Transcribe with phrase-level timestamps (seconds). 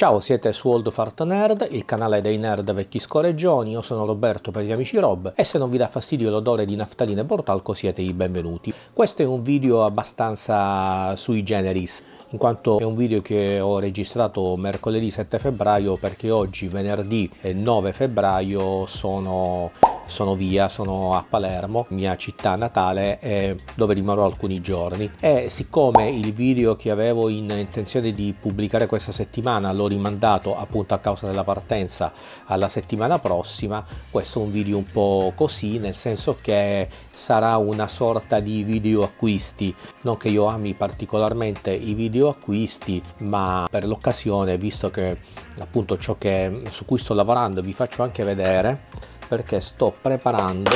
[0.00, 3.72] Ciao, siete su Old Fart Nerd, il canale dei nerd vecchi scoreggioni.
[3.72, 6.74] Io sono Roberto per gli amici Rob e se non vi dà fastidio l'odore di
[6.74, 8.72] naftalina e portalco siete i benvenuti.
[8.94, 12.02] Questo è un video abbastanza sui generis,
[12.32, 17.92] in quanto è un video che ho registrato mercoledì 7 febbraio perché oggi, venerdì 9
[17.92, 19.72] febbraio, sono
[20.10, 25.10] sono via, sono a Palermo, mia città natale, eh, dove rimarrò alcuni giorni.
[25.20, 30.94] E siccome il video che avevo in intenzione di pubblicare questa settimana l'ho rimandato appunto
[30.94, 32.12] a causa della partenza
[32.46, 37.86] alla settimana prossima, questo è un video un po' così, nel senso che sarà una
[37.86, 39.74] sorta di video acquisti.
[40.02, 45.18] Non che io ami particolarmente i video acquisti, ma per l'occasione, visto che
[45.58, 48.88] appunto ciò che, su cui sto lavorando vi faccio anche vedere
[49.28, 50.70] perché sto preparando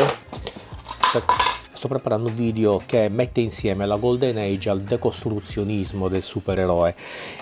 [1.84, 6.94] sto preparando un video che mette insieme la Golden Age al decostruzionismo del supereroe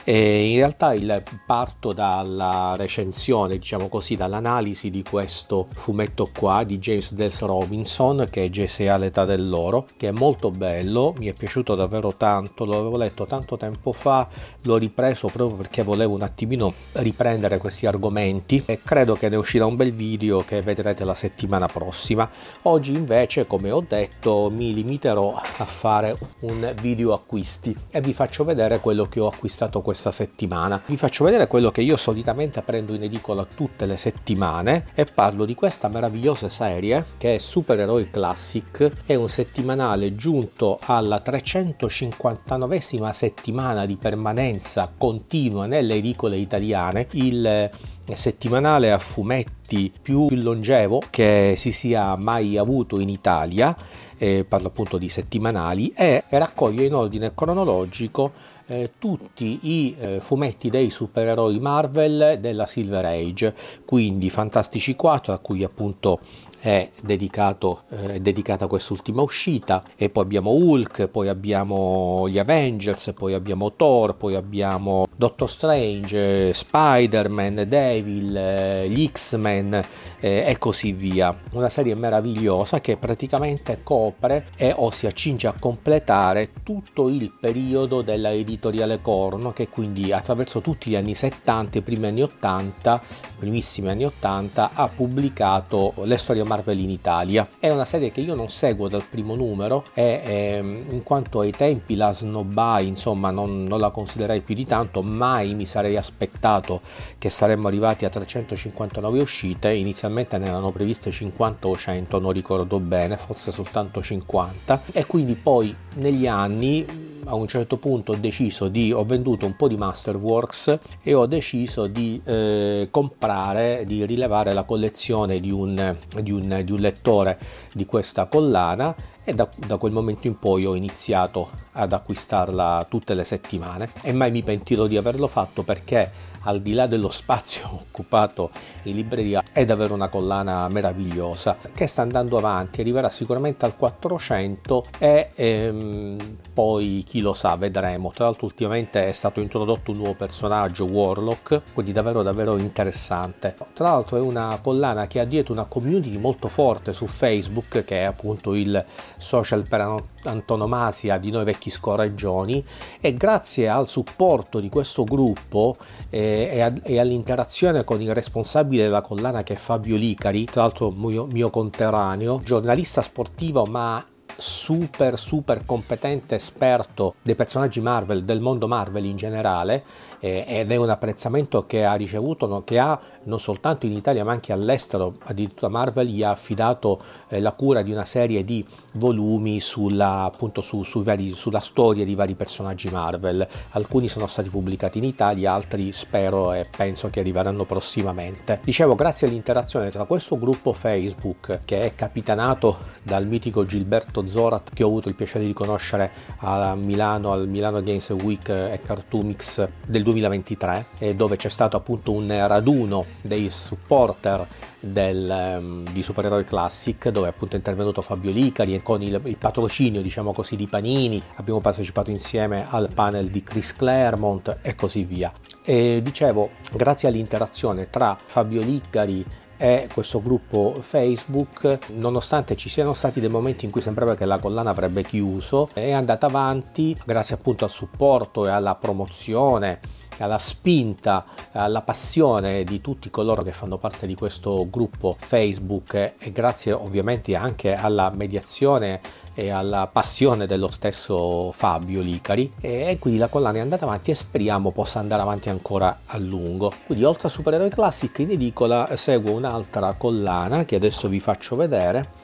[0.03, 6.79] e in realtà il, parto dalla recensione, diciamo così, dall'analisi di questo fumetto qua di
[6.79, 11.77] James Dels Robinson che è GSA all'età dell'oro, che è molto bello, mi è piaciuto
[11.77, 14.29] davvero tanto, lo avevo letto tanto tempo fa,
[14.63, 19.67] l'ho ripreso proprio perché volevo un attimino riprendere questi argomenti e credo che ne uscirà
[19.67, 22.29] un bel video che vedrete la settimana prossima.
[22.63, 28.45] Oggi invece, come ho detto, mi limiterò a fare un video acquisti e vi faccio
[28.45, 30.83] vedere quello che ho acquistato questa settimana.
[30.87, 35.45] Vi faccio vedere quello che io solitamente prendo in edicola tutte le settimane e parlo
[35.45, 42.81] di questa meravigliosa serie che è Supereroi Classic, è un settimanale giunto alla 359
[43.13, 47.07] settimana di permanenza continua nelle edicole italiane.
[47.13, 47.71] Il
[48.15, 49.62] settimanale a fumetti
[50.03, 53.77] più longevo che si sia mai avuto in Italia
[54.23, 58.33] eh, parlo appunto di settimanali, e raccoglie in ordine cronologico
[58.73, 65.39] eh, tutti i eh, fumetti dei supereroi Marvel della Silver Age, quindi Fantastici 4, a
[65.39, 66.21] cui appunto
[66.63, 73.35] è dedicato, eh, dedicata quest'ultima uscita e poi abbiamo Hulk, poi abbiamo gli Avengers, poi
[73.35, 79.83] abbiamo Thor, poi abbiamo Doctor Strange, Spider-Man, Devil, eh, gli X-Men
[80.21, 81.37] eh, e così via.
[81.55, 88.03] Una serie meravigliosa che praticamente copre e o si accinge a completare tutto il periodo
[88.03, 88.31] della
[88.63, 93.03] editoriale Corno che quindi attraverso tutti gli anni 70 e primi anni 80,
[93.39, 97.49] primissimi anni 80 ha pubblicato le storie Marvel in Italia.
[97.59, 101.51] È una serie che io non seguo dal primo numero e ehm, in quanto ai
[101.51, 106.83] tempi la snobbai, insomma, non, non la considerei più di tanto, mai mi sarei aspettato
[107.19, 112.79] che saremmo arrivati a 359 uscite, inizialmente ne erano previste 50 o 100, non ricordo
[112.79, 118.69] bene, forse soltanto 50 e quindi poi negli anni a un certo punto ho deciso
[118.69, 124.53] di ho venduto un po' di Masterworks e ho deciso di eh, comprare di rilevare
[124.53, 127.39] la collezione di un, di, un, di un lettore
[127.73, 128.95] di questa collana
[129.25, 134.13] e da, da, quel momento in poi ho iniziato ad acquistarla tutte le settimane e
[134.13, 138.51] mai mi pentirò di averlo fatto perché al di là dello spazio occupato
[138.85, 144.87] in libreria è davvero una collana meravigliosa che sta andando avanti arriverà sicuramente al 400
[144.99, 146.17] e ehm,
[146.53, 148.11] poi chi lo sa vedremo.
[148.13, 153.55] Tra l'altro ultimamente è stato introdotto un nuovo personaggio Warlock quindi davvero davvero interessante.
[153.73, 158.01] Tra l'altro è una collana che ha dietro una community molto forte su Facebook che
[158.01, 158.85] è appunto il
[159.17, 162.65] social per antonomasia di noi vecchi scorreggioni
[163.01, 165.77] e grazie al supporto di questo gruppo
[166.11, 171.27] eh, e, all'interazione con il responsabile della collana che è Fabio Licari, tra l'altro mio,
[171.27, 174.05] mio conterraneo, giornalista sportivo ma
[174.37, 179.85] super super competente esperto dei personaggi Marvel, del mondo Marvel in generale
[180.21, 184.33] eh, ed è un apprezzamento che ha ricevuto, che ha non soltanto in Italia ma
[184.33, 189.61] anche all'estero, addirittura Marvel gli ha affidato eh, la cura di una serie di volumi
[189.61, 194.99] sulla, appunto, su, su vari, sulla storia di vari personaggi Marvel, alcuni sono stati pubblicati
[194.99, 198.61] in Italia, altri spero e penso che arriveranno prossimamente.
[198.63, 204.83] Dicevo, grazie all'interazione tra questo gruppo Facebook che è capitanato dal mitico Gilberto Zorat che
[204.83, 210.03] ho avuto il piacere di conoscere a Milano al Milano Games Week e Cartoomix del
[210.03, 214.47] 2023 dove c'è stato appunto un raduno dei supporter
[214.83, 220.03] del, um, di Supereroi Classic dove appunto è intervenuto Fabio Licari con il, il, patrocinio
[220.03, 221.23] diciamo così di Panini.
[221.37, 225.33] Abbiamo partecipato insieme al panel di Chris Claremont e così via.
[225.65, 229.25] E dicevo grazie all'interazione tra Fabio Licari
[229.63, 234.41] è questo gruppo Facebook, nonostante ci siano stati dei momenti in cui sembrava che la
[234.41, 239.79] collana avrebbe chiuso, è andata avanti grazie appunto al supporto e alla promozione
[240.19, 246.33] alla spinta, alla passione di tutti coloro che fanno parte di questo gruppo Facebook e
[246.33, 249.01] grazie ovviamente anche alla mediazione
[249.35, 254.15] e alla passione dello stesso Fabio Licari e quindi la collana è andata avanti e
[254.15, 256.73] speriamo possa andare avanti ancora a lungo.
[256.87, 262.22] Quindi oltre a Supereroi Classic in edicola seguo un'altra collana che adesso vi faccio vedere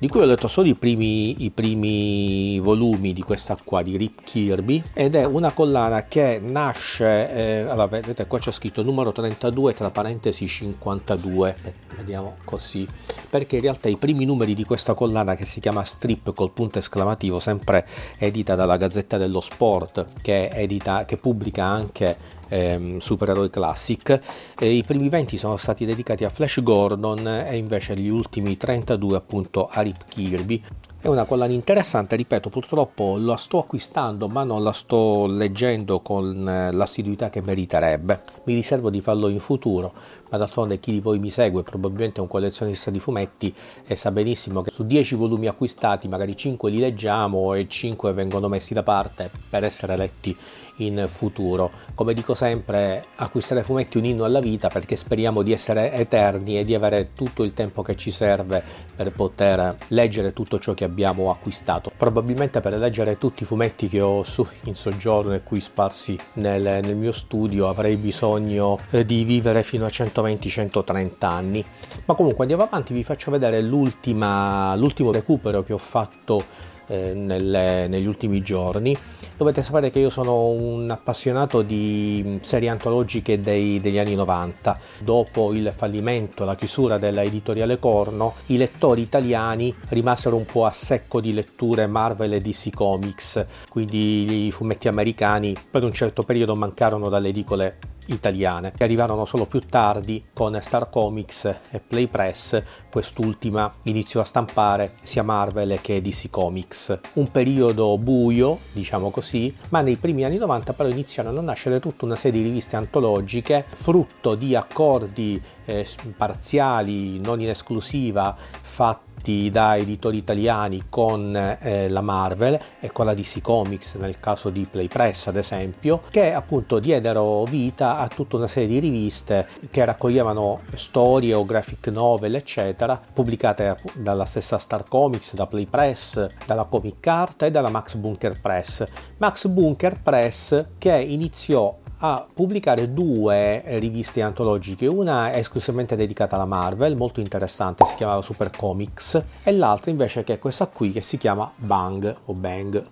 [0.00, 4.22] di cui ho letto solo i primi, i primi, volumi di questa qua di Rip
[4.24, 9.74] Kirby ed è una collana che nasce eh, allora vedete qua c'è scritto numero 32
[9.74, 12.88] tra parentesi 52 eh, vediamo così.
[13.28, 16.78] Perché in realtà i primi numeri di questa collana che si chiama Strip col punto
[16.78, 17.86] esclamativo sempre
[18.16, 24.20] edita dalla Gazzetta dello Sport che, edita, che pubblica anche ehm, Supereroi Classic.
[24.58, 29.16] E I primi 20 sono stati dedicati a Flash Gordon e invece gli ultimi 32
[29.16, 30.62] appunto a Rip Kirby.
[31.02, 36.46] È una collana interessante, ripeto, purtroppo la sto acquistando ma non la sto leggendo con
[36.46, 38.20] eh, l'assiduità che meriterebbe.
[38.44, 39.94] Mi riservo di farlo in futuro,
[40.28, 43.54] ma d'altronde chi di voi mi segue probabilmente è un collezionista di fumetti
[43.86, 48.48] e sa benissimo che su 10 volumi acquistati magari 5 li leggiamo e 5 vengono
[48.48, 50.36] messi da parte per essere letti
[50.76, 51.70] in futuro.
[51.94, 56.58] Come dico sempre, acquistare fumetti è un inno alla vita perché speriamo di essere eterni
[56.58, 58.62] e di avere tutto il tempo che ci serve
[58.94, 61.90] per poter leggere tutto ciò che abbiamo acquistato.
[61.96, 66.62] Probabilmente per leggere tutti i fumetti che ho su, in soggiorno e qui sparsi nel,
[66.62, 71.64] nel mio studio avrei bisogno eh, di vivere fino a 120-130 anni.
[72.04, 78.06] Ma comunque andiamo avanti, vi faccio vedere l'ultimo recupero che ho fatto eh, nelle, negli
[78.06, 78.96] ultimi giorni.
[79.36, 84.78] Dovete sapere che io sono un appassionato di serie antologiche dei, degli anni 90.
[84.98, 90.72] Dopo il fallimento, la chiusura della editoriale Corno, i lettori italiani rimasero un po' a
[90.72, 96.54] secco di letture Marvel e DC Comics, quindi i fumetti americani per un certo periodo
[96.56, 97.78] mancarono dalle edicole
[98.12, 104.24] italiane che arrivarono solo più tardi con Star Comics e Play Press, quest'ultima iniziò a
[104.24, 106.98] stampare sia Marvel che DC Comics.
[107.14, 112.04] Un periodo buio, diciamo così, ma nei primi anni 90 però iniziarono a nascere tutta
[112.04, 115.86] una serie di riviste antologiche, frutto di accordi eh,
[116.16, 123.04] parziali, non in esclusiva, fatti fatti da editori italiani con eh, la Marvel e con
[123.04, 128.08] la DC Comics nel caso di Play Press ad esempio che appunto diedero vita a
[128.08, 134.58] tutta una serie di riviste che raccoglievano storie o graphic novel eccetera pubblicate dalla stessa
[134.58, 138.86] Star Comics, da Play Press, dalla Comic Art e dalla Max Bunker Press.
[139.18, 146.46] Max Bunker Press che iniziò a pubblicare due riviste antologiche, una è esclusivamente dedicata alla
[146.46, 151.02] Marvel, molto interessante, si chiamava Super Comics, e l'altra invece che è questa qui che
[151.02, 152.82] si chiama Bang o Bang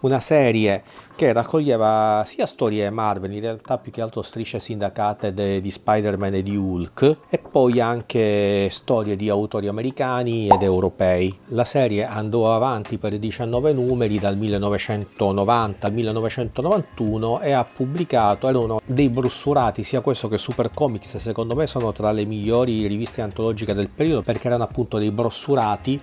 [0.00, 0.82] una serie
[1.18, 6.34] che raccoglieva sia storie Marvel, in realtà più che altro strisce sindacate de, di Spider-Man
[6.34, 11.36] e di Hulk, e poi anche storie di autori americani ed europei.
[11.46, 18.80] La serie andò avanti per 19 numeri dal 1990 al 1991 e ha pubblicato, erano
[18.84, 23.74] dei brussurati, sia questo che Super Comics, secondo me sono tra le migliori riviste antologiche
[23.74, 26.00] del periodo perché erano appunto dei brossurati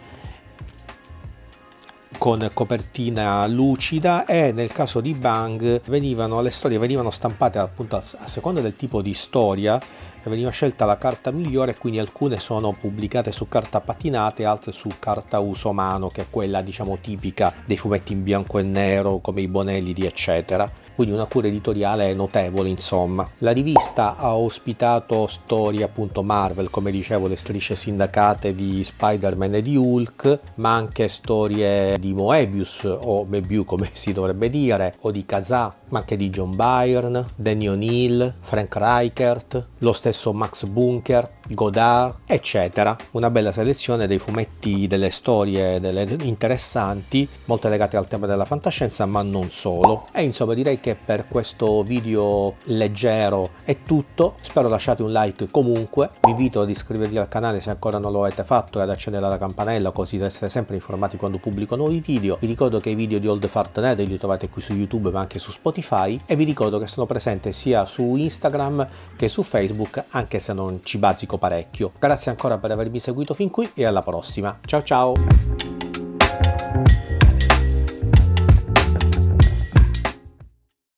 [2.18, 8.28] con copertina lucida e nel caso di Bang venivano, le storie venivano stampate appunto a
[8.28, 9.80] seconda del tipo di storia
[10.24, 14.90] veniva scelta la carta migliore quindi alcune sono pubblicate su carta patinata e altre su
[14.98, 19.42] carta uso mano che è quella diciamo tipica dei fumetti in bianco e nero come
[19.42, 23.30] i Bonelli di eccetera quindi una cura editoriale notevole insomma.
[23.40, 29.62] La rivista ha ospitato storie appunto Marvel, come dicevo le strisce sindacate di Spider-Man e
[29.62, 35.26] di Hulk, ma anche storie di Moebius o Mebius come si dovrebbe dire, o di
[35.26, 42.16] Kazaa, ma anche di John Byrne, Danny O'Neill, Frank Reichert, lo stesso Max Bunker, Godard,
[42.26, 42.96] eccetera.
[43.12, 49.06] Una bella selezione dei fumetti, delle storie delle interessanti, molte legate al tema della fantascienza,
[49.06, 50.08] ma non solo.
[50.12, 54.36] E insomma direi che per questo video leggero è tutto.
[54.42, 56.10] Spero lasciate un like comunque.
[56.22, 59.28] Vi invito ad iscrivervi al canale se ancora non lo avete fatto e ad accendere
[59.28, 62.38] la campanella così da essere sempre informati quando pubblico nuovi video.
[62.40, 65.20] Vi ricordo che i video di Old Fart Nerd li trovate qui su YouTube ma
[65.20, 65.52] anche su
[65.86, 70.52] Spotify e vi ricordo che sono presente sia su Instagram che su Facebook anche se
[70.54, 71.92] non ci bazzico parecchio.
[72.00, 74.58] Grazie ancora per avermi seguito fin qui e alla prossima.
[74.66, 75.75] Ciao ciao!